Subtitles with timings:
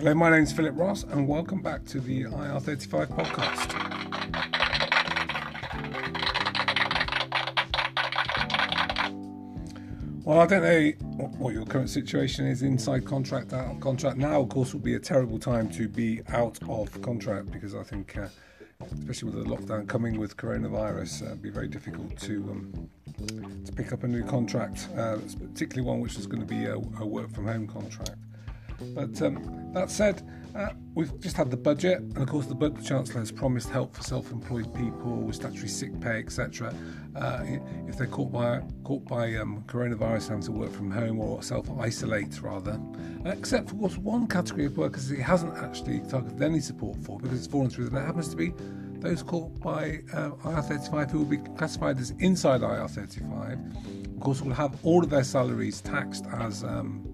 [0.00, 3.74] Hello, my name is Philip Ross, and welcome back to the IR35 podcast.
[10.24, 14.16] Well, I don't know what your current situation is inside contract, out of contract.
[14.16, 17.82] Now, of course, will be a terrible time to be out of contract because I
[17.82, 18.28] think, uh,
[18.94, 22.88] especially with the lockdown coming with coronavirus, uh, it'd be very difficult to um,
[23.66, 25.18] to pick up a new contract, uh,
[25.52, 28.16] particularly one which is going to be a, a work from home contract.
[28.94, 30.22] But um, that said,
[30.54, 33.94] uh, we've just had the budget, and of course, the, the Chancellor has promised help
[33.94, 36.74] for self-employed people with statutory sick pay, etc.
[37.14, 37.44] Uh,
[37.86, 42.40] if they're caught by caught by um, coronavirus, having to work from home or self-isolate
[42.42, 42.80] rather.
[43.24, 46.96] Uh, except for of course one category of workers he hasn't actually targeted any support
[47.04, 47.86] for because it's fallen through.
[47.86, 48.52] and That happens to be
[48.98, 54.14] those caught by uh, IR35 who will be classified as inside IR35.
[54.16, 56.64] Of course, will have all of their salaries taxed as.
[56.64, 57.09] Um,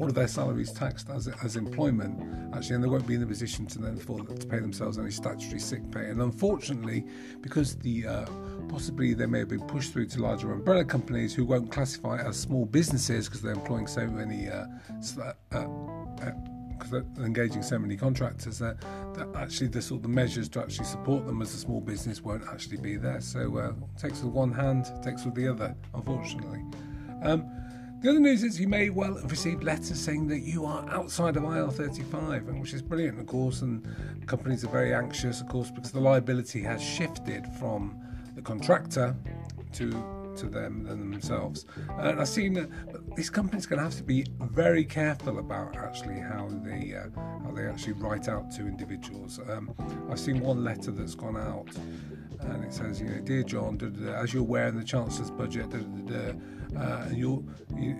[0.00, 2.18] all of their salaries taxed as, as employment,
[2.54, 5.10] actually, and they won't be in the position to then for, to pay themselves any
[5.10, 6.06] statutory sick pay.
[6.06, 7.04] And unfortunately,
[7.42, 8.26] because the uh,
[8.68, 12.38] possibly they may have been pushed through to larger umbrella companies who won't classify as
[12.38, 14.64] small businesses because they're employing so many, uh,
[15.52, 15.64] uh,
[16.78, 18.80] because uh, they're engaging so many contractors that,
[19.14, 22.22] that actually the sort of the measures to actually support them as a small business
[22.22, 23.20] won't actually be there.
[23.20, 26.62] So uh, takes with one hand, takes with the other, unfortunately.
[27.22, 27.44] Um,
[28.00, 31.36] the other news is you may well have received letters saying that you are outside
[31.36, 33.86] of IR35, and which is brilliant, of course, and
[34.26, 38.00] companies are very anxious, of course, because the liability has shifted from
[38.34, 39.14] the contractor
[39.74, 39.90] to
[40.36, 41.66] to them than themselves.
[41.98, 42.70] And I've seen that
[43.16, 47.20] these companies are going to have to be very careful about actually how they uh,
[47.44, 49.40] how they actually write out to individuals.
[49.48, 49.74] Um,
[50.10, 51.68] I've seen one letter that's gone out,
[52.42, 54.84] and it says, you know, dear John, da, da, da, as you're aware in the
[54.84, 56.32] Chancellor's budget, uh,
[56.76, 57.46] and you,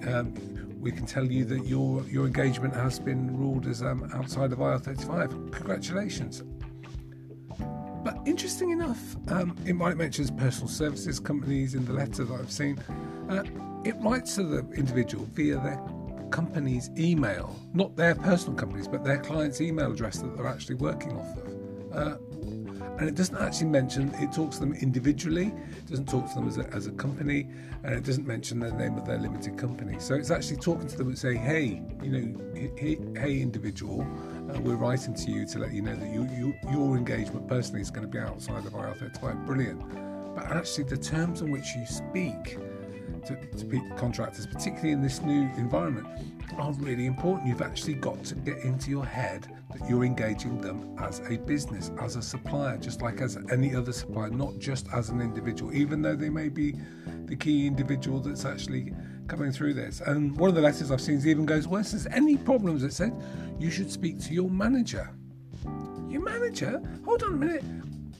[0.08, 0.34] um,
[0.80, 4.58] we can tell you that your your engagement has been ruled as um, outside of
[4.58, 5.52] IR35.
[5.52, 6.42] Congratulations.
[8.02, 12.50] But interesting enough, um, it might mention personal services companies in the letter that I've
[12.50, 12.78] seen.
[13.28, 13.44] Uh,
[13.84, 15.78] it writes to the individual via their
[16.30, 21.12] company's email, not their personal companies, but their client's email address that they're actually working
[21.12, 21.50] off of.
[21.92, 22.16] Uh,
[22.98, 26.48] and it doesn't actually mention it talks to them individually it doesn't talk to them
[26.48, 27.48] as a, as a company
[27.82, 29.96] and it doesn't mention the name of their limited company.
[29.98, 34.60] So it's actually talking to them and saying hey you know hey, hey individual uh,
[34.60, 37.90] we're writing to you to let you know that you, you, your engagement personally is
[37.90, 40.34] going to be outside of IR35 brilliant.
[40.34, 42.58] But actually the terms in which you speak
[43.26, 46.06] to, to contractors, particularly in this new environment,
[46.58, 47.48] are really important.
[47.48, 51.90] You've actually got to get into your head that you're engaging them as a business,
[52.00, 56.02] as a supplier, just like as any other supplier, not just as an individual, even
[56.02, 56.74] though they may be
[57.26, 58.92] the key individual that's actually
[59.28, 60.00] coming through this.
[60.00, 61.92] And one of the letters I've seen even goes worse.
[61.92, 63.14] There's any problems, it said,
[63.58, 65.10] you should speak to your manager.
[66.08, 66.82] Your manager?
[67.04, 67.64] Hold on a minute.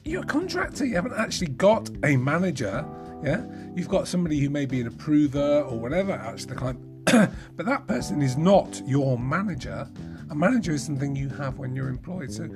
[0.05, 0.85] You're a contractor.
[0.85, 2.85] You haven't actually got a manager
[3.23, 3.43] yeah,
[3.75, 7.05] you've got somebody who may be an approver or whatever, actually, the client,
[7.55, 9.87] but that person is not your manager.
[10.29, 12.31] A manager is something you have when you're employed.
[12.31, 12.49] So,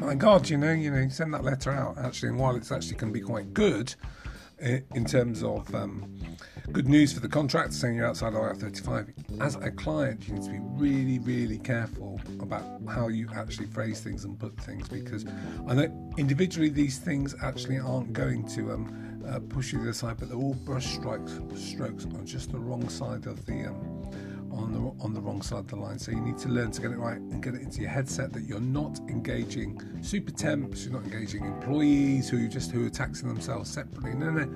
[0.00, 2.96] my God, you know, you know, send that letter out actually, and while it's actually
[2.96, 3.94] can be quite good
[4.60, 6.18] in terms of um,
[6.72, 10.42] good news for the contractor saying you're outside of IR35, as a client, you need
[10.42, 15.24] to be really, really careful about how you actually phrase things and put things because
[15.68, 18.72] I know individually these things actually aren't going to.
[18.72, 22.50] Um, uh, push you to the side, but they're all brush strokes, strokes on just
[22.50, 24.10] the wrong side of the um,
[24.52, 25.98] on the on the wrong side of the line.
[25.98, 28.32] So you need to learn to get it right and get it into your headset
[28.32, 33.28] that you're not engaging super temps, you're not engaging employees who just who are taxing
[33.28, 34.14] themselves separately.
[34.14, 34.48] No, no,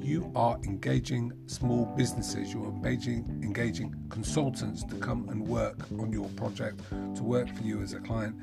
[0.00, 2.52] you are engaging small businesses.
[2.52, 7.80] You're engaging engaging consultants to come and work on your project, to work for you
[7.80, 8.36] as a client,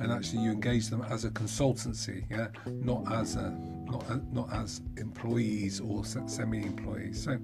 [0.00, 3.50] and actually you engage them as a consultancy, yeah, not as a
[3.90, 7.22] not, not as employees or semi-employees.
[7.24, 7.38] So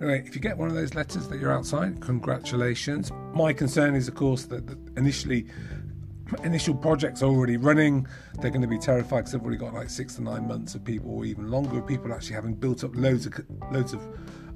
[0.00, 3.12] anyway, if you get one of those letters that you're outside, congratulations.
[3.34, 5.46] My concern is, of course, that, that initially
[6.44, 8.06] initial projects are already running.
[8.40, 10.84] They're going to be terrified because they've already got like six to nine months of
[10.84, 13.34] people, or even longer, of people actually having built up loads of
[13.70, 14.00] loads of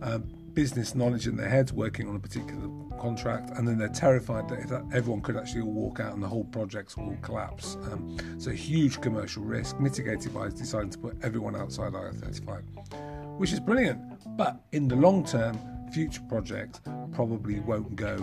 [0.03, 0.25] um,
[0.55, 2.69] business knowledge in their heads working on a particular
[3.01, 6.29] contract, and then they're terrified that if everyone could actually all walk out and the
[6.29, 7.77] whole projects will collapse.
[7.91, 12.63] Um, so, huge commercial risk mitigated by deciding to put everyone outside IR35,
[13.39, 14.01] which is brilliant.
[14.37, 15.59] But in the long term,
[15.93, 16.81] future projects
[17.13, 18.17] probably won't go.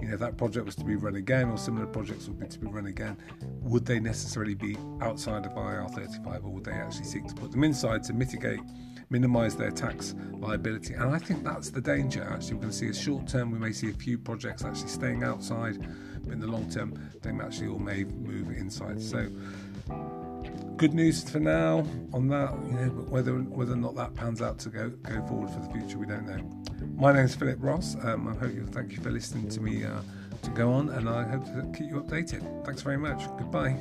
[0.00, 2.48] You know, if that project was to be run again, or similar projects would be
[2.48, 3.16] to be run again,
[3.60, 7.62] would they necessarily be outside of IR35, or would they actually seek to put them
[7.62, 8.60] inside to mitigate
[9.12, 10.94] minimise their tax liability.
[10.94, 12.24] And I think that's the danger.
[12.24, 13.50] Actually, we're going to see a short term.
[13.50, 15.86] We may see a few projects actually staying outside,
[16.24, 19.00] but in the long term, they actually all may move inside.
[19.00, 19.28] So
[20.82, 22.52] good news for now on that.
[22.66, 25.68] You know, whether whether or not that pans out to go go forward for the
[25.68, 26.42] future, we don't know.
[26.96, 27.94] My name is Philip Ross.
[28.02, 30.00] Um, I hope you thank you for listening to me uh,
[30.42, 32.66] to go on, and I hope to keep you updated.
[32.66, 33.28] Thanks very much.
[33.38, 33.76] Goodbye.